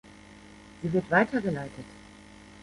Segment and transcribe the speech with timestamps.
[0.81, 1.85] Sie wird weitergeleitet.